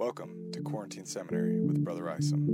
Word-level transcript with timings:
Welcome 0.00 0.50
to 0.52 0.62
Quarantine 0.62 1.04
Seminary 1.04 1.60
with 1.60 1.84
Brother 1.84 2.08
Isom. 2.08 2.46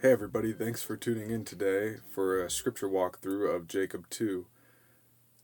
Hey 0.00 0.10
everybody, 0.10 0.54
thanks 0.54 0.82
for 0.82 0.96
tuning 0.96 1.30
in 1.30 1.44
today 1.44 1.96
for 2.10 2.42
a 2.42 2.48
scripture 2.48 2.88
walkthrough 2.88 3.54
of 3.54 3.68
Jacob 3.68 4.08
2. 4.08 4.46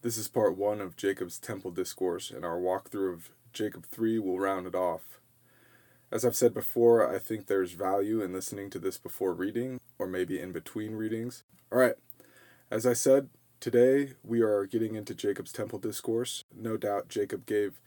This 0.00 0.16
is 0.16 0.28
part 0.28 0.56
1 0.56 0.80
of 0.80 0.96
Jacob's 0.96 1.38
temple 1.38 1.72
discourse, 1.72 2.30
and 2.30 2.42
our 2.42 2.58
walkthrough 2.58 3.12
of 3.12 3.30
Jacob 3.56 3.86
3 3.86 4.18
will 4.18 4.38
round 4.38 4.66
it 4.66 4.74
off. 4.74 5.18
As 6.12 6.26
I've 6.26 6.36
said 6.36 6.52
before, 6.52 7.10
I 7.10 7.18
think 7.18 7.46
there's 7.46 7.72
value 7.72 8.20
in 8.20 8.34
listening 8.34 8.68
to 8.68 8.78
this 8.78 8.98
before 8.98 9.32
reading, 9.32 9.80
or 9.98 10.06
maybe 10.06 10.38
in 10.38 10.52
between 10.52 10.94
readings. 10.94 11.42
Alright, 11.72 11.94
as 12.70 12.84
I 12.84 12.92
said, 12.92 13.30
today 13.58 14.12
we 14.22 14.42
are 14.42 14.66
getting 14.66 14.94
into 14.94 15.14
Jacob's 15.14 15.52
temple 15.52 15.78
discourse. 15.78 16.44
No 16.54 16.76
doubt 16.76 17.08
Jacob 17.08 17.46
gave 17.46 17.80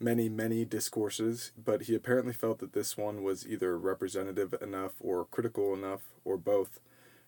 many, 0.00 0.28
many 0.28 0.64
discourses, 0.64 1.52
but 1.56 1.82
he 1.82 1.94
apparently 1.94 2.32
felt 2.32 2.58
that 2.58 2.72
this 2.72 2.96
one 2.96 3.22
was 3.22 3.46
either 3.46 3.78
representative 3.78 4.52
enough 4.60 4.94
or 4.98 5.26
critical 5.26 5.72
enough, 5.72 6.02
or 6.24 6.36
both, 6.36 6.80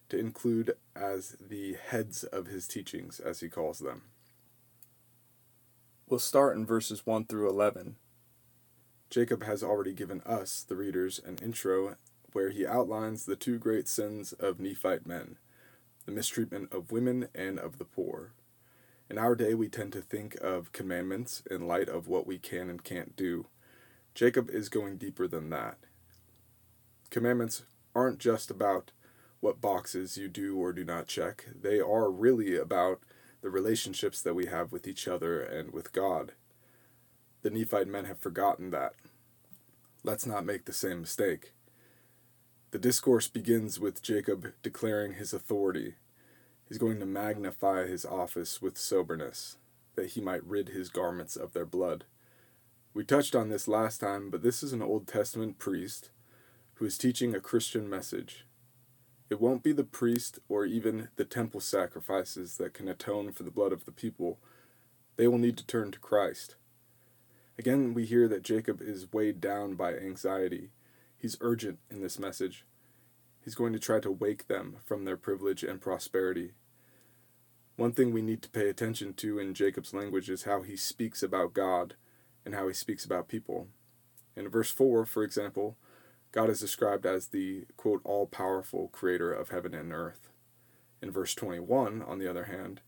to 0.09 0.19
include 0.19 0.77
as 0.97 1.37
the 1.41 1.77
heads 1.89 2.25
of 2.25 2.49
his 2.49 2.67
teachings, 2.67 3.21
as 3.21 3.39
he 3.39 3.49
calls 3.49 3.79
them. 3.79 4.03
We'll 6.09 6.21
start 6.21 6.57
in 6.57 6.65
verses 6.65 7.05
1 7.05 7.25
through 7.25 7.49
11. 7.49 7.97
Jacob 9.11 9.43
has 9.43 9.65
already 9.65 9.93
given 9.93 10.21
us, 10.21 10.63
the 10.63 10.77
readers, 10.77 11.19
an 11.19 11.39
intro 11.43 11.97
where 12.33 12.51
he 12.51 12.65
outlines 12.65 13.25
the 13.25 13.35
two 13.35 13.59
great 13.59 13.89
sins 13.89 14.33
of 14.33 14.61
Nephite 14.61 15.05
men 15.05 15.39
the 16.05 16.13
mistreatment 16.13 16.73
of 16.73 16.93
women 16.93 17.27
and 17.35 17.59
of 17.59 17.79
the 17.79 17.85
poor. 17.85 18.31
In 19.11 19.19
our 19.19 19.35
day, 19.35 19.55
we 19.55 19.69
tend 19.69 19.93
to 19.95 20.01
think 20.01 20.37
of 20.37 20.71
commandments 20.71 21.43
in 21.51 21.67
light 21.67 21.89
of 21.89 22.07
what 22.07 22.29
we 22.29 22.39
can 22.39 22.71
and 22.71 22.85
can't 22.85 23.17
do. 23.17 23.47
Jacob 24.15 24.49
is 24.49 24.69
going 24.69 24.99
deeper 24.99 25.27
than 25.27 25.51
that. 25.51 25.79
Commandments 27.11 27.65
aren't 27.97 28.21
just 28.21 28.53
about 28.53 28.93
what 29.41 29.61
boxes 29.61 30.17
you 30.17 30.29
do 30.29 30.57
or 30.57 30.73
do 30.73 30.85
not 30.85 31.09
check, 31.09 31.47
they 31.61 31.81
are 31.81 32.09
really 32.09 32.57
about 32.57 33.01
the 33.47 33.51
relationships 33.51 34.21
that 34.23 34.35
we 34.35 34.47
have 34.47 34.73
with 34.73 34.89
each 34.89 35.07
other 35.07 35.41
and 35.41 35.73
with 35.73 35.93
God. 35.93 36.33
The 37.43 37.51
Nephite 37.51 37.87
men 37.87 38.05
have 38.07 38.19
forgotten 38.19 38.71
that. 38.71 38.95
Let's 40.03 40.27
not 40.27 40.45
make 40.45 40.65
the 40.65 40.73
same 40.73 41.03
mistake. 41.03 41.53
The 42.73 42.81
discourse 42.81 43.29
begins 43.29 43.79
with 43.79 44.03
Jacob 44.03 44.49
declaring 44.65 45.13
his 45.13 45.33
authority 45.33 45.95
He's 46.69 46.77
going 46.77 46.99
to 46.99 47.07
magnify 47.07 47.87
his 47.87 48.05
office 48.05 48.61
with 48.61 48.77
soberness, 48.77 49.59
that 49.95 50.11
he 50.11 50.21
might 50.21 50.45
rid 50.45 50.71
his 50.71 50.89
garments 50.89 51.37
of 51.37 51.53
their 51.53 51.65
blood. 51.65 52.03
We 52.95 53.05
touched 53.05 53.37
on 53.37 53.49
this 53.49 53.69
last 53.69 53.99
time, 53.99 54.29
but 54.29 54.43
this 54.43 54.65
is 54.65 54.73
an 54.73 54.83
Old 54.83 55.07
Testament 55.07 55.61
priest 55.61 56.11
who 56.75 56.85
is 56.85 56.99
teaching 56.99 57.33
a 57.33 57.41
Christian 57.41 57.89
message. 57.89 58.45
It 59.29 59.41
won't 59.41 59.65
be 59.65 59.73
the 59.73 59.85
priest 59.85 60.39
or 60.49 60.65
even 60.65 61.09
the 61.17 61.25
temple 61.25 61.61
sacrifices 61.61 62.59
that 62.59 62.75
can 62.75 62.89
atone 62.89 63.33
for 63.33 63.43
the 63.43 63.51
blood 63.51 63.73
of 63.73 63.85
the 63.85 63.93
people. 63.93 64.39
They 65.17 65.27
will 65.27 65.39
need 65.39 65.57
to 65.59 65.67
turn 65.67 65.91
to 65.91 65.99
Christ. 65.99 66.55
Again, 67.59 67.93
we 67.93 68.05
hear 68.05 68.29
that 68.29 68.43
Jacob 68.43 68.81
is 68.81 69.13
weighed 69.13 69.41
down 69.41 69.75
by 69.75 69.95
anxiety. 69.95 70.71
He's 71.17 71.39
urgent 71.41 71.79
in 71.91 72.03
this 72.03 72.19
message. 72.19 72.67
He's 73.41 73.55
going 73.55 73.73
to 73.73 73.79
try 73.79 73.99
to 74.01 74.11
wake 74.11 74.47
them 74.47 74.77
from 74.85 75.05
their 75.05 75.17
privilege 75.17 75.65
and 75.65 75.81
prosperity. 75.81 76.53
One 77.77 77.93
thing 77.93 78.13
we 78.13 78.23
need 78.23 78.43
to 78.43 78.51
pay 78.51 78.69
attention 78.69 79.15
to 79.15 79.39
in 79.39 79.55
Jacob's 79.55 79.93
language 79.93 80.31
is 80.31 80.45
how 80.45 80.63
he 80.63 80.77
speaks 80.77 81.23
about 81.23 81.53
God 81.53 81.95
and 82.45 82.55
how 82.55 82.69
he 82.69 82.75
speaks 82.75 83.05
about 83.05 83.29
people. 83.29 83.69
In 84.37 84.49
verse 84.49 84.71
4, 84.71 85.05
for 85.05 85.23
example, 85.23 85.77
God 86.37 86.51
is 86.51 86.61
described 86.61 87.07
as 87.07 87.29
the, 87.29 87.65
quote, 87.79 88.03
all 88.05 88.27
powerful 88.27 88.89
creator 88.89 89.33
of 89.33 89.49
heaven 89.49 89.73
and 89.73 89.91
earth. 89.91 90.29
In 91.01 91.11
verse 91.11 91.35
21, 91.35 92.03
on 92.03 92.19
the 92.19 92.29
other 92.29 92.45
hand, 92.45 92.83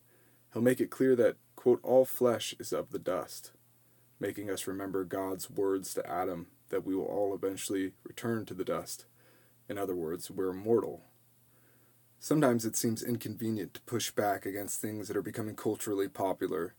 he'll 0.53 0.61
make 0.61 0.83
it 0.83 0.91
clear 0.91 1.17
that, 1.17 1.37
quote, 1.57 1.81
all 1.83 2.05
flesh 2.05 2.55
is 2.61 2.75
of 2.75 2.91
the 2.91 2.99
dust, 2.99 3.53
making 4.21 4.51
us 4.51 4.67
remember 4.67 5.03
God's 5.03 5.49
words 5.49 5.95
to 5.95 6.07
Adam 6.07 6.49
that 6.69 6.85
we 6.85 6.95
will 6.95 7.07
all 7.07 7.35
eventually 7.35 7.93
return 8.05 8.45
to 8.45 8.53
the 8.53 8.67
dust. 8.67 9.07
In 9.67 9.79
other 9.79 9.97
words, 9.97 10.31
we're 10.31 10.53
mortal. 10.53 11.05
Sometimes 12.19 12.67
it 12.67 12.77
seems 12.77 13.03
inconvenient 13.03 13.73
to 13.73 13.81
push 13.81 14.11
back 14.11 14.45
against 14.45 14.83
things 14.83 15.09
that 15.09 15.17
are 15.17 15.23
becoming 15.23 15.57
culturally 15.57 16.09
popular. 16.09 16.75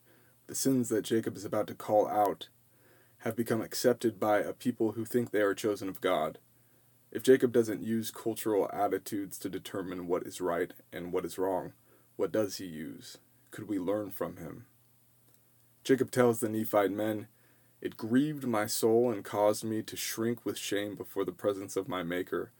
The 0.45 0.53
sins 0.53 0.89
that 0.89 1.01
Jacob 1.01 1.35
is 1.35 1.45
about 1.45 1.65
to 1.65 1.73
call 1.73 2.07
out 2.07 2.49
have 3.23 3.35
become 3.35 3.59
accepted 3.59 4.19
by 4.19 4.37
a 4.37 4.53
people 4.53 4.91
who 4.91 5.03
think 5.03 5.31
they 5.31 5.41
are 5.41 5.55
chosen 5.55 5.89
of 5.89 5.99
God. 5.99 6.37
If 7.11 7.23
Jacob 7.23 7.51
doesn't 7.51 7.81
use 7.81 8.11
cultural 8.11 8.69
attitudes 8.71 9.39
to 9.39 9.49
determine 9.49 10.07
what 10.07 10.27
is 10.27 10.39
right 10.39 10.71
and 10.93 11.11
what 11.11 11.25
is 11.25 11.39
wrong, 11.39 11.73
what 12.15 12.31
does 12.31 12.57
he 12.57 12.65
use? 12.65 13.17
Could 13.49 13.67
we 13.67 13.79
learn 13.79 14.11
from 14.11 14.37
him? 14.37 14.65
Jacob 15.83 16.11
tells 16.11 16.39
the 16.39 16.49
Nephite 16.49 16.91
men, 16.91 17.27
It 17.81 17.97
grieved 17.97 18.45
my 18.45 18.67
soul 18.67 19.11
and 19.11 19.23
caused 19.23 19.63
me 19.63 19.81
to 19.81 19.95
shrink 19.95 20.45
with 20.45 20.57
shame 20.57 20.95
before 20.95 21.25
the 21.25 21.31
presence 21.31 21.75
of 21.75 21.87
my 21.87 22.03
Maker 22.03 22.51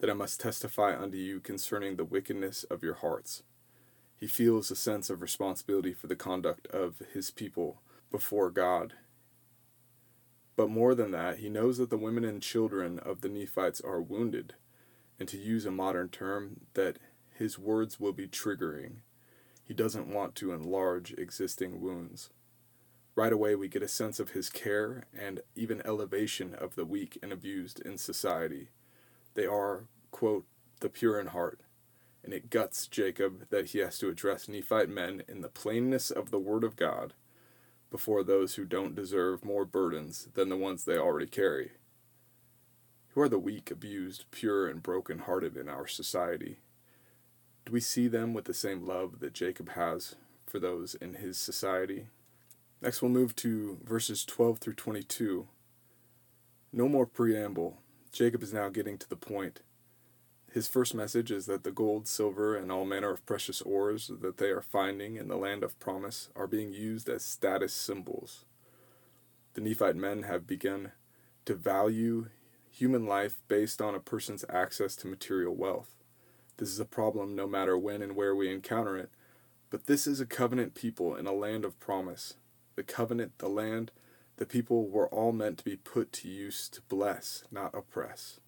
that 0.00 0.10
I 0.10 0.14
must 0.14 0.40
testify 0.40 1.00
unto 1.00 1.16
you 1.16 1.38
concerning 1.38 1.94
the 1.94 2.04
wickedness 2.04 2.64
of 2.64 2.82
your 2.82 2.94
hearts. 2.94 3.44
He 4.18 4.26
feels 4.26 4.70
a 4.70 4.76
sense 4.76 5.10
of 5.10 5.22
responsibility 5.22 5.92
for 5.92 6.08
the 6.08 6.16
conduct 6.16 6.66
of 6.68 7.02
his 7.12 7.30
people 7.30 7.82
before 8.10 8.50
God. 8.50 8.94
But 10.62 10.70
more 10.70 10.94
than 10.94 11.10
that, 11.10 11.38
he 11.38 11.48
knows 11.48 11.78
that 11.78 11.90
the 11.90 11.98
women 11.98 12.22
and 12.22 12.40
children 12.40 13.00
of 13.00 13.20
the 13.20 13.28
Nephites 13.28 13.80
are 13.80 14.00
wounded, 14.00 14.54
and 15.18 15.28
to 15.28 15.36
use 15.36 15.66
a 15.66 15.72
modern 15.72 16.08
term, 16.08 16.60
that 16.74 17.00
his 17.34 17.58
words 17.58 17.98
will 17.98 18.12
be 18.12 18.28
triggering. 18.28 18.98
He 19.64 19.74
doesn't 19.74 20.06
want 20.06 20.36
to 20.36 20.52
enlarge 20.52 21.14
existing 21.18 21.80
wounds. 21.80 22.30
Right 23.16 23.32
away, 23.32 23.56
we 23.56 23.66
get 23.66 23.82
a 23.82 23.88
sense 23.88 24.20
of 24.20 24.30
his 24.30 24.48
care 24.48 25.02
and 25.12 25.40
even 25.56 25.84
elevation 25.84 26.54
of 26.54 26.76
the 26.76 26.86
weak 26.86 27.18
and 27.20 27.32
abused 27.32 27.80
in 27.80 27.98
society. 27.98 28.68
They 29.34 29.46
are, 29.46 29.86
quote, 30.12 30.46
the 30.78 30.88
pure 30.88 31.18
in 31.18 31.26
heart. 31.26 31.62
And 32.22 32.32
it 32.32 32.50
guts 32.50 32.86
Jacob 32.86 33.48
that 33.50 33.70
he 33.70 33.80
has 33.80 33.98
to 33.98 34.08
address 34.08 34.48
Nephite 34.48 34.88
men 34.88 35.24
in 35.26 35.40
the 35.40 35.48
plainness 35.48 36.12
of 36.12 36.30
the 36.30 36.38
Word 36.38 36.62
of 36.62 36.76
God 36.76 37.14
before 37.92 38.24
those 38.24 38.54
who 38.54 38.64
don't 38.64 38.96
deserve 38.96 39.44
more 39.44 39.66
burdens 39.66 40.26
than 40.34 40.48
the 40.48 40.56
ones 40.56 40.84
they 40.84 40.96
already 40.96 41.26
carry. 41.26 41.72
Who 43.10 43.20
are 43.20 43.28
the 43.28 43.38
weak, 43.38 43.70
abused, 43.70 44.24
pure, 44.30 44.66
and 44.66 44.82
broken 44.82 45.20
hearted 45.20 45.58
in 45.58 45.68
our 45.68 45.86
society? 45.86 46.56
Do 47.66 47.72
we 47.72 47.80
see 47.80 48.08
them 48.08 48.32
with 48.32 48.46
the 48.46 48.54
same 48.54 48.86
love 48.86 49.20
that 49.20 49.34
Jacob 49.34 49.72
has 49.72 50.16
for 50.46 50.58
those 50.58 50.94
in 50.94 51.14
his 51.14 51.36
society? 51.36 52.06
Next, 52.80 53.02
we'll 53.02 53.10
move 53.10 53.36
to 53.36 53.78
verses 53.84 54.24
12 54.24 54.58
through 54.58 54.74
22. 54.74 55.46
No 56.72 56.88
more 56.88 57.06
preamble. 57.06 57.76
Jacob 58.10 58.42
is 58.42 58.54
now 58.54 58.70
getting 58.70 58.96
to 58.96 59.08
the 59.08 59.16
point. 59.16 59.60
His 60.52 60.68
first 60.68 60.94
message 60.94 61.30
is 61.30 61.46
that 61.46 61.64
the 61.64 61.70
gold, 61.70 62.06
silver, 62.06 62.54
and 62.54 62.70
all 62.70 62.84
manner 62.84 63.10
of 63.10 63.24
precious 63.24 63.62
ores 63.62 64.10
that 64.20 64.36
they 64.36 64.50
are 64.50 64.60
finding 64.60 65.16
in 65.16 65.28
the 65.28 65.38
land 65.38 65.64
of 65.64 65.78
promise 65.80 66.28
are 66.36 66.46
being 66.46 66.74
used 66.74 67.08
as 67.08 67.24
status 67.24 67.72
symbols. 67.72 68.44
The 69.54 69.62
Nephite 69.62 69.96
men 69.96 70.24
have 70.24 70.46
begun 70.46 70.92
to 71.46 71.54
value 71.54 72.26
human 72.70 73.06
life 73.06 73.40
based 73.48 73.80
on 73.80 73.94
a 73.94 74.00
person's 74.00 74.44
access 74.50 74.94
to 74.96 75.06
material 75.06 75.54
wealth. 75.54 75.96
This 76.58 76.68
is 76.68 76.78
a 76.78 76.84
problem 76.84 77.34
no 77.34 77.46
matter 77.46 77.78
when 77.78 78.02
and 78.02 78.14
where 78.14 78.36
we 78.36 78.52
encounter 78.52 78.98
it, 78.98 79.08
but 79.70 79.86
this 79.86 80.06
is 80.06 80.20
a 80.20 80.26
covenant 80.26 80.74
people 80.74 81.16
in 81.16 81.26
a 81.26 81.32
land 81.32 81.64
of 81.64 81.80
promise. 81.80 82.34
The 82.76 82.82
covenant, 82.82 83.38
the 83.38 83.48
land, 83.48 83.90
the 84.36 84.44
people 84.44 84.86
were 84.86 85.08
all 85.08 85.32
meant 85.32 85.56
to 85.58 85.64
be 85.64 85.76
put 85.76 86.12
to 86.12 86.28
use 86.28 86.68
to 86.68 86.82
bless, 86.82 87.44
not 87.50 87.74
oppress. 87.74 88.38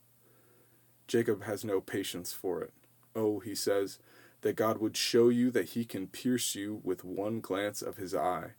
Jacob 1.07 1.45
has 1.45 1.65
no 1.65 1.81
patience 1.81 2.33
for 2.33 2.63
it. 2.63 2.73
Oh, 3.15 3.41
he 3.41 3.55
says, 3.55 3.99
that 4.45 4.57
God 4.57 4.79
would 4.79 4.97
show 4.97 5.31
you 5.31 5.51
that 5.53 5.71
he 5.71 5.85
can 5.85 6.07
pierce 6.07 6.55
you 6.55 6.81
with 6.85 7.03
one 7.03 7.41
glance 7.41 7.81
of 7.81 7.97
his 7.97 8.15
eye, 8.15 8.51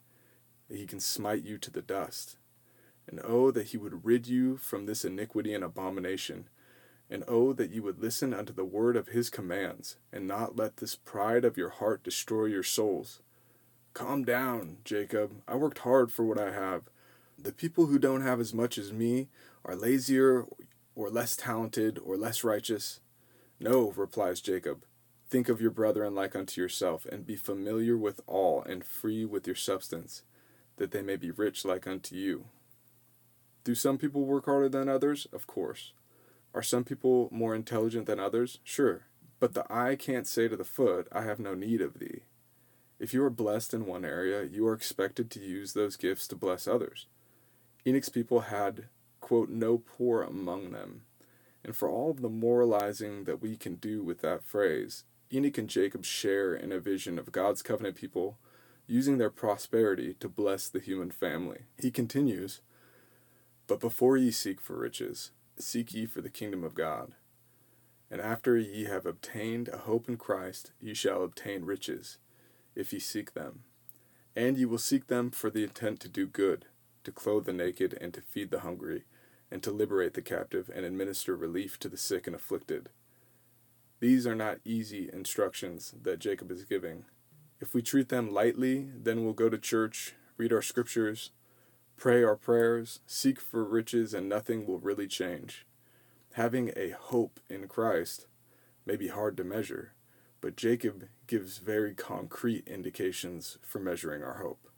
that 0.68 0.76
he 0.76 0.84
can 0.84 0.98
smite 0.98 1.44
you 1.44 1.58
to 1.58 1.70
the 1.70 1.80
dust. 1.80 2.38
And 3.08 3.20
oh, 3.22 3.52
that 3.52 3.68
he 3.68 3.76
would 3.76 4.04
rid 4.04 4.26
you 4.26 4.56
from 4.56 4.86
this 4.86 5.04
iniquity 5.04 5.54
and 5.54 5.62
abomination. 5.62 6.48
And 7.08 7.22
oh, 7.28 7.52
that 7.52 7.70
you 7.70 7.84
would 7.84 8.00
listen 8.00 8.34
unto 8.34 8.52
the 8.52 8.64
word 8.64 8.96
of 8.96 9.08
his 9.08 9.30
commands, 9.30 9.96
and 10.12 10.26
not 10.26 10.56
let 10.56 10.78
this 10.78 10.96
pride 10.96 11.44
of 11.44 11.56
your 11.56 11.70
heart 11.70 12.02
destroy 12.02 12.46
your 12.46 12.64
souls. 12.64 13.20
Calm 13.94 14.24
down, 14.24 14.78
Jacob. 14.84 15.30
I 15.46 15.54
worked 15.54 15.78
hard 15.78 16.10
for 16.10 16.24
what 16.24 16.38
I 16.38 16.50
have. 16.50 16.82
The 17.38 17.52
people 17.52 17.86
who 17.86 18.00
don't 18.00 18.22
have 18.22 18.40
as 18.40 18.52
much 18.52 18.76
as 18.76 18.92
me 18.92 19.28
are 19.64 19.76
lazier 19.76 20.46
or 20.96 21.08
less 21.10 21.36
talented 21.36 22.00
or 22.04 22.16
less 22.16 22.42
righteous. 22.42 22.98
No, 23.60 23.92
replies 23.92 24.40
Jacob. 24.40 24.84
Think 25.28 25.48
of 25.48 25.60
your 25.60 25.70
brethren 25.70 26.14
like 26.14 26.34
unto 26.34 26.60
yourself, 26.60 27.06
and 27.06 27.26
be 27.26 27.36
familiar 27.36 27.96
with 27.96 28.20
all, 28.26 28.62
and 28.62 28.84
free 28.84 29.24
with 29.24 29.46
your 29.46 29.56
substance, 29.56 30.22
that 30.76 30.90
they 30.90 31.02
may 31.02 31.16
be 31.16 31.30
rich 31.30 31.64
like 31.64 31.86
unto 31.86 32.16
you. 32.16 32.46
Do 33.64 33.74
some 33.74 33.98
people 33.98 34.24
work 34.24 34.46
harder 34.46 34.68
than 34.68 34.88
others? 34.88 35.26
Of 35.32 35.46
course. 35.46 35.92
Are 36.54 36.62
some 36.62 36.84
people 36.84 37.28
more 37.32 37.54
intelligent 37.54 38.06
than 38.06 38.20
others? 38.20 38.60
Sure. 38.62 39.02
But 39.40 39.54
the 39.54 39.70
eye 39.70 39.96
can't 39.96 40.26
say 40.26 40.48
to 40.48 40.56
the 40.56 40.64
foot, 40.64 41.08
I 41.12 41.22
have 41.22 41.38
no 41.38 41.54
need 41.54 41.80
of 41.80 41.98
thee. 41.98 42.22
If 42.98 43.12
you 43.12 43.22
are 43.24 43.30
blessed 43.30 43.74
in 43.74 43.84
one 43.84 44.04
area, 44.04 44.44
you 44.44 44.66
are 44.66 44.72
expected 44.72 45.30
to 45.32 45.40
use 45.40 45.72
those 45.72 45.96
gifts 45.96 46.26
to 46.28 46.36
bless 46.36 46.66
others. 46.66 47.06
Enoch's 47.84 48.08
people 48.08 48.40
had, 48.42 48.86
quote, 49.26 49.48
no 49.48 49.78
poor 49.78 50.22
among 50.22 50.70
them. 50.70 51.00
And 51.64 51.74
for 51.74 51.88
all 51.88 52.12
of 52.12 52.22
the 52.22 52.28
moralizing 52.28 53.24
that 53.24 53.42
we 53.42 53.56
can 53.56 53.74
do 53.74 54.00
with 54.04 54.20
that 54.20 54.44
phrase, 54.44 55.02
Enoch 55.34 55.58
and 55.58 55.68
Jacob 55.68 56.04
share 56.04 56.54
in 56.54 56.70
a 56.70 56.78
vision 56.78 57.18
of 57.18 57.32
God's 57.32 57.60
covenant 57.60 57.96
people 57.96 58.38
using 58.86 59.18
their 59.18 59.30
prosperity 59.30 60.14
to 60.20 60.28
bless 60.28 60.68
the 60.68 60.78
human 60.78 61.10
family. 61.10 61.62
He 61.76 61.90
continues, 61.90 62.60
But 63.66 63.80
before 63.80 64.16
ye 64.16 64.30
seek 64.30 64.60
for 64.60 64.78
riches, 64.78 65.32
seek 65.58 65.92
ye 65.92 66.06
for 66.06 66.20
the 66.20 66.30
kingdom 66.30 66.62
of 66.62 66.76
God. 66.76 67.16
And 68.08 68.20
after 68.20 68.56
ye 68.56 68.84
have 68.84 69.06
obtained 69.06 69.68
a 69.68 69.78
hope 69.78 70.08
in 70.08 70.18
Christ, 70.18 70.70
ye 70.80 70.94
shall 70.94 71.24
obtain 71.24 71.64
riches, 71.64 72.18
if 72.76 72.92
ye 72.92 73.00
seek 73.00 73.34
them. 73.34 73.64
And 74.36 74.56
ye 74.56 74.66
will 74.66 74.78
seek 74.78 75.08
them 75.08 75.32
for 75.32 75.50
the 75.50 75.64
intent 75.64 75.98
to 76.02 76.08
do 76.08 76.28
good, 76.28 76.66
to 77.02 77.10
clothe 77.10 77.46
the 77.46 77.52
naked, 77.52 77.98
and 78.00 78.14
to 78.14 78.20
feed 78.20 78.52
the 78.52 78.60
hungry, 78.60 79.02
and 79.50 79.62
to 79.62 79.70
liberate 79.70 80.14
the 80.14 80.22
captive, 80.22 80.70
and 80.74 80.84
administer 80.84 81.36
relief 81.36 81.78
to 81.78 81.88
the 81.88 81.96
sick 81.96 82.26
and 82.26 82.34
afflicted 82.34 82.90
these 83.98 84.26
are 84.26 84.34
not 84.34 84.58
easy 84.64 85.08
instructions 85.10 85.94
that 86.02 86.18
Jacob 86.18 86.50
is 86.50 86.64
giving. 86.64 87.06
If 87.60 87.72
we 87.72 87.80
treat 87.80 88.10
them 88.10 88.32
lightly, 88.32 88.88
then 88.94 89.24
we'll 89.24 89.32
go 89.32 89.48
to 89.48 89.56
church, 89.56 90.14
read 90.36 90.52
our 90.52 90.60
scriptures, 90.60 91.30
pray 91.96 92.22
our 92.22 92.36
prayers, 92.36 93.00
seek 93.06 93.40
for 93.40 93.64
riches, 93.64 94.12
and 94.12 94.28
nothing 94.28 94.66
will 94.66 94.78
really 94.78 95.06
change. 95.06 95.66
Having 96.34 96.72
a 96.76 96.90
hope 96.90 97.40
in 97.48 97.68
Christ 97.68 98.26
may 98.84 98.96
be 98.96 99.08
hard 99.08 99.38
to 99.38 99.44
measure, 99.44 99.94
but 100.42 100.56
Jacob 100.56 101.08
gives 101.26 101.56
very 101.56 101.94
concrete 101.94 102.68
indications 102.68 103.56
for 103.62 103.78
measuring 103.78 104.22
our 104.22 104.42
hope. 104.42 104.68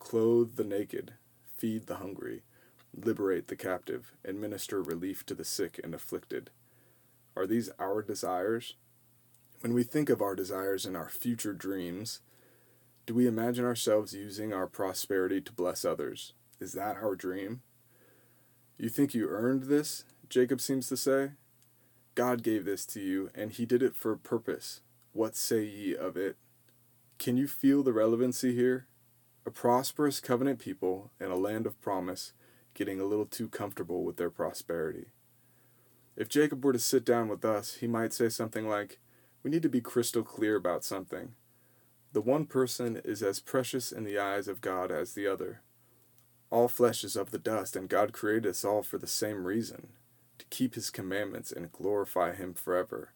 Clothe 0.00 0.56
the 0.56 0.64
naked, 0.64 1.12
feed 1.54 1.86
the 1.86 1.96
hungry, 1.96 2.42
liberate 2.96 3.48
the 3.48 3.56
captive, 3.56 4.12
administer 4.24 4.82
relief 4.82 5.24
to 5.26 5.34
the 5.34 5.44
sick 5.44 5.80
and 5.84 5.94
afflicted. 5.94 6.50
Are 7.36 7.46
these 7.46 7.70
our 7.78 8.02
desires? 8.02 8.74
When 9.60 9.74
we 9.74 9.82
think 9.82 10.08
of 10.08 10.22
our 10.22 10.34
desires 10.34 10.86
and 10.86 10.96
our 10.96 11.08
future 11.08 11.52
dreams, 11.52 12.20
do 13.04 13.14
we 13.14 13.26
imagine 13.26 13.64
ourselves 13.64 14.14
using 14.14 14.52
our 14.52 14.66
prosperity 14.66 15.40
to 15.40 15.52
bless 15.52 15.84
others? 15.84 16.32
Is 16.60 16.72
that 16.72 16.96
our 16.96 17.14
dream? 17.14 17.62
You 18.78 18.88
think 18.88 19.14
you 19.14 19.28
earned 19.28 19.64
this? 19.64 20.04
Jacob 20.28 20.60
seems 20.60 20.88
to 20.88 20.96
say. 20.96 21.32
God 22.14 22.42
gave 22.42 22.64
this 22.64 22.86
to 22.86 23.00
you, 23.00 23.30
and 23.34 23.52
he 23.52 23.66
did 23.66 23.82
it 23.82 23.94
for 23.94 24.12
a 24.12 24.18
purpose. 24.18 24.80
What 25.12 25.36
say 25.36 25.64
ye 25.64 25.94
of 25.94 26.16
it? 26.16 26.36
Can 27.18 27.36
you 27.36 27.46
feel 27.46 27.82
the 27.82 27.92
relevancy 27.92 28.54
here? 28.54 28.86
A 29.46 29.50
prosperous 29.50 30.20
covenant 30.20 30.58
people 30.58 31.10
in 31.20 31.30
a 31.30 31.36
land 31.36 31.66
of 31.66 31.80
promise 31.80 32.32
getting 32.76 33.00
a 33.00 33.04
little 33.04 33.26
too 33.26 33.48
comfortable 33.48 34.04
with 34.04 34.18
their 34.18 34.30
prosperity. 34.30 35.06
If 36.14 36.28
Jacob 36.28 36.64
were 36.64 36.74
to 36.74 36.78
sit 36.78 37.04
down 37.04 37.28
with 37.28 37.44
us, 37.44 37.76
he 37.76 37.86
might 37.88 38.12
say 38.12 38.28
something 38.28 38.68
like, 38.68 39.00
We 39.42 39.50
need 39.50 39.62
to 39.62 39.68
be 39.68 39.80
crystal 39.80 40.22
clear 40.22 40.56
about 40.56 40.84
something. 40.84 41.32
The 42.12 42.20
one 42.20 42.44
person 42.46 43.00
is 43.04 43.22
as 43.22 43.40
precious 43.40 43.92
in 43.92 44.04
the 44.04 44.18
eyes 44.18 44.46
of 44.46 44.60
God 44.60 44.92
as 44.92 45.14
the 45.14 45.26
other. 45.26 45.62
All 46.50 46.68
flesh 46.68 47.02
is 47.02 47.16
of 47.16 47.30
the 47.30 47.38
dust, 47.38 47.74
and 47.74 47.88
God 47.88 48.12
created 48.12 48.46
us 48.46 48.64
all 48.64 48.82
for 48.82 48.98
the 48.98 49.06
same 49.06 49.46
reason 49.46 49.88
to 50.38 50.46
keep 50.50 50.74
His 50.74 50.90
commandments 50.90 51.50
and 51.50 51.72
glorify 51.72 52.34
Him 52.34 52.54
forever, 52.54 53.12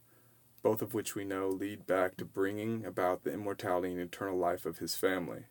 both 0.62 0.82
of 0.82 0.94
which 0.94 1.14
we 1.14 1.24
know 1.24 1.48
lead 1.48 1.86
back 1.86 2.16
to 2.16 2.24
bringing 2.24 2.84
about 2.84 3.24
the 3.24 3.32
immortality 3.32 3.92
and 3.92 4.00
eternal 4.00 4.36
life 4.36 4.66
of 4.66 4.78
His 4.78 4.94
family. 4.94 5.44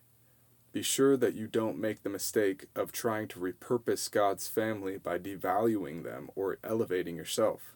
Be 0.72 0.82
sure 0.82 1.16
that 1.16 1.34
you 1.34 1.48
don't 1.48 1.80
make 1.80 2.02
the 2.02 2.08
mistake 2.08 2.66
of 2.76 2.92
trying 2.92 3.26
to 3.28 3.40
repurpose 3.40 4.10
God's 4.10 4.46
family 4.46 4.98
by 4.98 5.18
devaluing 5.18 6.04
them 6.04 6.30
or 6.36 6.58
elevating 6.62 7.16
yourself. 7.16 7.74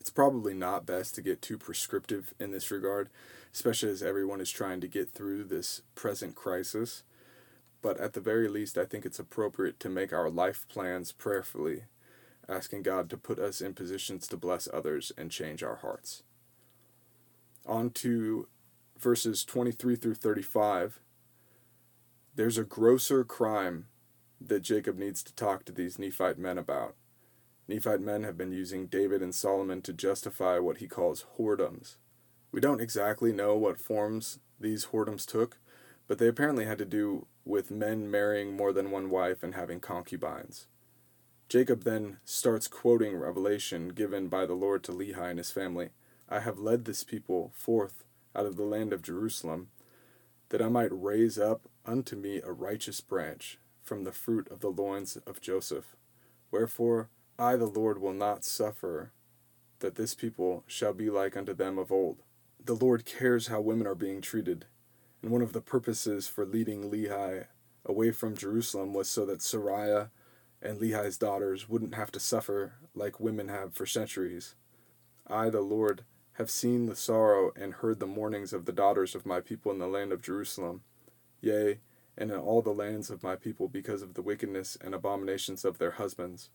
It's 0.00 0.10
probably 0.10 0.52
not 0.52 0.84
best 0.84 1.14
to 1.14 1.22
get 1.22 1.40
too 1.40 1.56
prescriptive 1.56 2.34
in 2.40 2.50
this 2.50 2.72
regard, 2.72 3.08
especially 3.54 3.90
as 3.90 4.02
everyone 4.02 4.40
is 4.40 4.50
trying 4.50 4.80
to 4.80 4.88
get 4.88 5.10
through 5.10 5.44
this 5.44 5.82
present 5.94 6.34
crisis. 6.34 7.04
But 7.80 8.00
at 8.00 8.14
the 8.14 8.20
very 8.20 8.48
least, 8.48 8.76
I 8.76 8.86
think 8.86 9.06
it's 9.06 9.20
appropriate 9.20 9.78
to 9.78 9.88
make 9.88 10.12
our 10.12 10.28
life 10.28 10.66
plans 10.68 11.12
prayerfully, 11.12 11.84
asking 12.48 12.82
God 12.82 13.08
to 13.10 13.16
put 13.16 13.38
us 13.38 13.60
in 13.60 13.74
positions 13.74 14.26
to 14.26 14.36
bless 14.36 14.68
others 14.72 15.12
and 15.16 15.30
change 15.30 15.62
our 15.62 15.76
hearts. 15.76 16.24
On 17.64 17.90
to 17.90 18.48
verses 18.98 19.44
23 19.44 19.94
through 19.94 20.16
35 20.16 20.98
there's 22.34 22.58
a 22.58 22.64
grosser 22.64 23.24
crime 23.24 23.86
that 24.40 24.62
Jacob 24.62 24.98
needs 24.98 25.22
to 25.22 25.34
talk 25.34 25.64
to 25.64 25.72
these 25.72 25.98
Nephite 25.98 26.38
men 26.38 26.58
about. 26.58 26.94
Nephite 27.68 28.00
men 28.00 28.24
have 28.24 28.36
been 28.36 28.52
using 28.52 28.86
David 28.86 29.22
and 29.22 29.34
Solomon 29.34 29.82
to 29.82 29.92
justify 29.92 30.58
what 30.58 30.78
he 30.78 30.88
calls 30.88 31.26
whoredoms. 31.38 31.96
We 32.50 32.60
don't 32.60 32.80
exactly 32.80 33.32
know 33.32 33.56
what 33.56 33.78
forms 33.78 34.40
these 34.58 34.86
whoredoms 34.86 35.26
took, 35.26 35.58
but 36.08 36.18
they 36.18 36.28
apparently 36.28 36.64
had 36.64 36.78
to 36.78 36.84
do 36.84 37.26
with 37.44 37.70
men 37.70 38.10
marrying 38.10 38.56
more 38.56 38.72
than 38.72 38.90
one 38.90 39.10
wife 39.10 39.42
and 39.42 39.54
having 39.54 39.80
concubines. 39.80 40.66
Jacob 41.48 41.84
then 41.84 42.18
starts 42.24 42.66
quoting 42.66 43.16
Revelation 43.16 43.90
given 43.90 44.28
by 44.28 44.46
the 44.46 44.54
Lord 44.54 44.82
to 44.84 44.92
Lehi 44.92 45.30
and 45.30 45.38
his 45.38 45.50
family 45.50 45.90
I 46.28 46.40
have 46.40 46.58
led 46.58 46.86
this 46.86 47.04
people 47.04 47.52
forth 47.54 48.04
out 48.34 48.46
of 48.46 48.56
the 48.56 48.62
land 48.62 48.94
of 48.94 49.02
Jerusalem, 49.02 49.68
that 50.48 50.62
I 50.62 50.68
might 50.68 50.88
raise 50.90 51.38
up 51.38 51.68
unto 51.84 52.16
me 52.16 52.40
a 52.40 52.52
righteous 52.52 53.00
branch 53.00 53.58
from 53.82 54.04
the 54.04 54.12
fruit 54.12 54.48
of 54.50 54.60
the 54.60 54.70
loins 54.70 55.16
of 55.26 55.40
Joseph. 55.40 55.96
Wherefore 56.50 57.08
I, 57.38 57.56
the 57.56 57.66
Lord, 57.66 58.00
will 58.00 58.12
not 58.12 58.44
suffer 58.44 59.12
that 59.80 59.96
this 59.96 60.14
people 60.14 60.62
shall 60.66 60.92
be 60.92 61.10
like 61.10 61.36
unto 61.36 61.54
them 61.54 61.78
of 61.78 61.90
old. 61.90 62.22
The 62.64 62.74
Lord 62.74 63.04
cares 63.04 63.48
how 63.48 63.60
women 63.60 63.86
are 63.86 63.96
being 63.96 64.20
treated, 64.20 64.66
and 65.20 65.30
one 65.32 65.42
of 65.42 65.52
the 65.52 65.60
purposes 65.60 66.28
for 66.28 66.46
leading 66.46 66.90
Lehi 66.90 67.46
away 67.84 68.12
from 68.12 68.36
Jerusalem 68.36 68.94
was 68.94 69.08
so 69.08 69.26
that 69.26 69.40
Sariah 69.40 70.10
and 70.60 70.78
Lehi's 70.78 71.18
daughters 71.18 71.68
wouldn't 71.68 71.96
have 71.96 72.12
to 72.12 72.20
suffer 72.20 72.74
like 72.94 73.18
women 73.18 73.48
have 73.48 73.74
for 73.74 73.86
centuries. 73.86 74.54
I, 75.26 75.50
the 75.50 75.60
Lord, 75.60 76.04
have 76.34 76.50
seen 76.50 76.86
the 76.86 76.96
sorrow 76.96 77.52
and 77.56 77.74
heard 77.74 77.98
the 77.98 78.06
mournings 78.06 78.52
of 78.52 78.64
the 78.64 78.72
daughters 78.72 79.14
of 79.14 79.26
my 79.26 79.40
people 79.40 79.72
in 79.72 79.78
the 79.78 79.88
land 79.88 80.12
of 80.12 80.22
Jerusalem 80.22 80.82
yea, 81.42 81.80
and 82.16 82.30
in 82.30 82.38
all 82.38 82.62
the 82.62 82.70
lands 82.70 83.10
of 83.10 83.22
my 83.22 83.36
people 83.36 83.68
because 83.68 84.00
of 84.00 84.14
the 84.14 84.22
wickedness 84.22 84.78
and 84.80 84.94
abominations 84.94 85.64
of 85.64 85.76
their 85.76 85.92
husbands. 85.92 86.48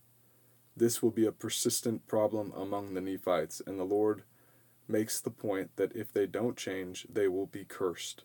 This 0.75 1.01
will 1.03 1.11
be 1.11 1.25
a 1.25 1.31
persistent 1.31 2.07
problem 2.07 2.53
among 2.55 2.93
the 2.93 3.01
Nephites, 3.01 3.61
and 3.65 3.79
the 3.79 3.83
Lord 3.83 4.23
makes 4.87 5.19
the 5.19 5.29
point 5.29 5.75
that 5.75 5.95
if 5.95 6.11
they 6.11 6.25
don't 6.25 6.57
change, 6.57 7.05
they 7.11 7.27
will 7.27 7.47
be 7.47 7.65
cursed. 7.65 8.23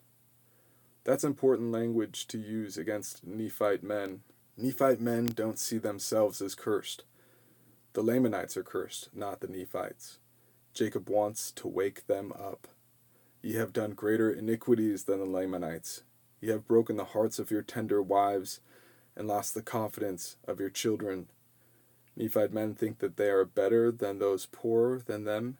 That's 1.03 1.23
important 1.23 1.71
language 1.71 2.27
to 2.27 2.37
use 2.37 2.77
against 2.77 3.25
Nephite 3.25 3.83
men. 3.83 4.21
Nephite 4.55 5.01
men 5.01 5.25
don't 5.25 5.59
see 5.59 5.77
themselves 5.77 6.41
as 6.41 6.55
cursed. 6.55 7.03
The 7.93 8.03
Lamanites 8.03 8.55
are 8.55 8.63
cursed, 8.63 9.09
not 9.13 9.41
the 9.41 9.47
Nephites. 9.47 10.19
Jacob 10.73 11.09
wants 11.09 11.51
to 11.51 11.67
wake 11.67 12.07
them 12.07 12.31
up. 12.31 12.67
Ye 13.41 13.55
have 13.55 13.73
done 13.73 13.91
greater 13.91 14.31
iniquities 14.31 15.03
than 15.03 15.19
the 15.19 15.25
Lamanites. 15.25 16.03
You 16.43 16.51
have 16.51 16.67
broken 16.67 16.97
the 16.97 17.05
hearts 17.05 17.39
of 17.39 17.51
your 17.51 17.61
tender 17.61 18.01
wives 18.01 18.59
and 19.15 19.29
lost 19.29 19.53
the 19.53 19.61
confidence 19.61 20.35
of 20.45 20.59
your 20.59 20.69
children. 20.69 21.27
Nephite 22.17 22.51
men 22.51 22.75
think 22.75 22.99
that 22.99 23.15
they 23.15 23.29
are 23.29 23.45
better 23.45 23.93
than 23.93 24.19
those 24.19 24.45
poorer 24.45 24.99
than 24.99 25.23
them, 25.23 25.57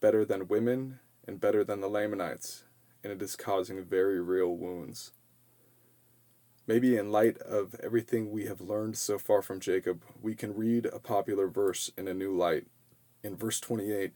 better 0.00 0.24
than 0.24 0.48
women, 0.48 1.00
and 1.28 1.42
better 1.42 1.62
than 1.62 1.82
the 1.82 1.90
Lamanites, 1.90 2.64
and 3.04 3.12
it 3.12 3.20
is 3.20 3.36
causing 3.36 3.84
very 3.84 4.18
real 4.18 4.56
wounds. 4.56 5.12
Maybe 6.66 6.96
in 6.96 7.12
light 7.12 7.36
of 7.42 7.74
everything 7.82 8.30
we 8.30 8.46
have 8.46 8.62
learned 8.62 8.96
so 8.96 9.18
far 9.18 9.42
from 9.42 9.60
Jacob, 9.60 10.00
we 10.22 10.34
can 10.34 10.56
read 10.56 10.86
a 10.86 10.98
popular 10.98 11.48
verse 11.48 11.90
in 11.98 12.08
a 12.08 12.14
new 12.14 12.34
light. 12.34 12.64
In 13.22 13.36
verse 13.36 13.60
28, 13.60 14.14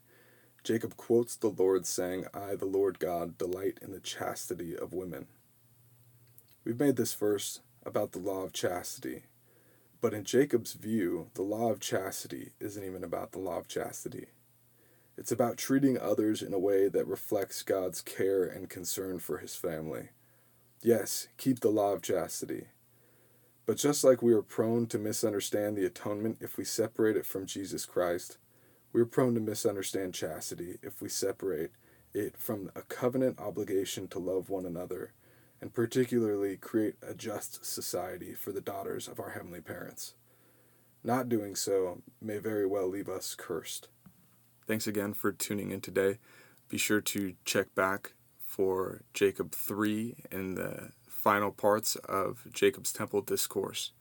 Jacob 0.63 0.97
quotes 0.97 1.35
the 1.35 1.49
Lord 1.49 1.85
saying, 1.85 2.25
I, 2.33 2.55
the 2.55 2.65
Lord 2.65 2.97
God, 2.97 3.37
delight 3.37 3.77
in 3.79 3.91
the 3.91 3.99
chastity 3.99 4.75
of 4.75 4.91
women. 4.91 5.27
We've 6.63 6.79
made 6.79 6.95
this 6.95 7.13
verse 7.15 7.59
about 7.85 8.11
the 8.11 8.19
law 8.19 8.43
of 8.43 8.53
chastity, 8.53 9.23
But 10.01 10.13
in 10.15 10.23
Jacob's 10.23 10.73
view, 10.73 11.29
the 11.35 11.43
law 11.43 11.71
of 11.71 11.79
chastity 11.79 12.53
isn't 12.59 12.83
even 12.83 13.03
about 13.03 13.31
the 13.31 13.39
law 13.39 13.59
of 13.59 13.67
chastity. 13.67 14.27
It's 15.17 15.31
about 15.31 15.57
treating 15.57 15.99
others 15.99 16.41
in 16.41 16.53
a 16.53 16.59
way 16.59 16.87
that 16.89 17.07
reflects 17.07 17.63
God's 17.63 18.01
care 18.01 18.43
and 18.45 18.69
concern 18.69 19.19
for 19.19 19.37
his 19.39 19.55
family. 19.55 20.09
Yes, 20.81 21.27
keep 21.37 21.59
the 21.59 21.69
law 21.69 21.93
of 21.93 22.01
chastity. 22.01 22.67
But 23.67 23.77
just 23.77 24.03
like 24.03 24.21
we 24.23 24.33
are 24.33 24.41
prone 24.41 24.87
to 24.87 24.97
misunderstand 24.99 25.77
the 25.77 25.85
atonement 25.85 26.37
if 26.41 26.57
we 26.57 26.65
separate 26.65 27.17
it 27.17 27.25
from 27.25 27.45
Jesus 27.45 27.85
Christ, 27.85 28.37
we 28.93 29.01
are 29.01 29.05
prone 29.05 29.35
to 29.35 29.41
misunderstand 29.41 30.15
chastity 30.15 30.79
if 30.81 31.01
we 31.01 31.09
separate 31.09 31.71
it 32.13 32.37
from 32.37 32.71
a 32.75 32.81
covenant 32.81 33.39
obligation 33.39 34.07
to 34.09 34.19
love 34.19 34.49
one 34.49 34.65
another, 34.65 35.13
and 35.61 35.73
particularly 35.73 36.57
create 36.57 36.95
a 37.07 37.13
just 37.13 37.63
society 37.63 38.33
for 38.33 38.51
the 38.51 38.61
daughters 38.61 39.07
of 39.07 39.19
our 39.19 39.29
heavenly 39.29 39.61
parents. 39.61 40.15
Not 41.03 41.29
doing 41.29 41.55
so 41.55 42.01
may 42.21 42.39
very 42.39 42.65
well 42.65 42.87
leave 42.87 43.07
us 43.07 43.35
cursed. 43.35 43.87
Thanks 44.67 44.87
again 44.87 45.13
for 45.13 45.31
tuning 45.31 45.71
in 45.71 45.81
today. 45.81 46.17
Be 46.67 46.77
sure 46.77 47.01
to 47.01 47.35
check 47.45 47.73
back 47.75 48.13
for 48.39 49.01
Jacob 49.13 49.51
3 49.51 50.15
and 50.31 50.57
the 50.57 50.89
final 51.07 51.51
parts 51.51 51.95
of 51.97 52.47
Jacob's 52.51 52.91
Temple 52.91 53.21
Discourse. 53.21 53.91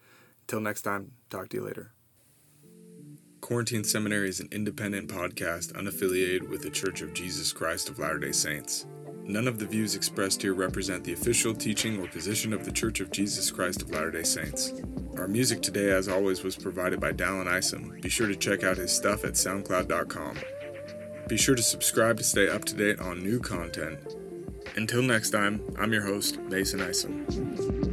Until 0.42 0.60
next 0.60 0.82
time, 0.82 1.12
talk 1.28 1.48
to 1.50 1.58
you 1.58 1.64
later. 1.64 1.92
Quarantine 3.40 3.84
Seminary 3.84 4.28
is 4.28 4.40
an 4.40 4.48
independent 4.52 5.08
podcast 5.08 5.72
unaffiliated 5.72 6.48
with 6.48 6.62
the 6.62 6.70
Church 6.70 7.00
of 7.00 7.14
Jesus 7.14 7.52
Christ 7.52 7.88
of 7.88 7.98
Latter 7.98 8.18
day 8.18 8.32
Saints. 8.32 8.86
None 9.30 9.46
of 9.46 9.60
the 9.60 9.66
views 9.66 9.94
expressed 9.94 10.42
here 10.42 10.54
represent 10.54 11.04
the 11.04 11.12
official 11.12 11.54
teaching 11.54 12.00
or 12.00 12.08
position 12.08 12.52
of 12.52 12.64
the 12.64 12.72
Church 12.72 12.98
of 12.98 13.12
Jesus 13.12 13.48
Christ 13.48 13.80
of 13.80 13.90
Latter 13.92 14.10
day 14.10 14.24
Saints. 14.24 14.72
Our 15.16 15.28
music 15.28 15.62
today, 15.62 15.92
as 15.92 16.08
always, 16.08 16.42
was 16.42 16.56
provided 16.56 16.98
by 16.98 17.12
Dallin 17.12 17.46
Isom. 17.46 17.96
Be 18.02 18.08
sure 18.08 18.26
to 18.26 18.34
check 18.34 18.64
out 18.64 18.76
his 18.76 18.90
stuff 18.90 19.24
at 19.24 19.34
SoundCloud.com. 19.34 20.36
Be 21.28 21.36
sure 21.36 21.54
to 21.54 21.62
subscribe 21.62 22.16
to 22.16 22.24
stay 22.24 22.48
up 22.48 22.64
to 22.64 22.74
date 22.74 22.98
on 22.98 23.22
new 23.22 23.38
content. 23.38 24.00
Until 24.74 25.00
next 25.00 25.30
time, 25.30 25.62
I'm 25.78 25.92
your 25.92 26.02
host, 26.04 26.40
Mason 26.40 26.80
Isom. 26.80 27.89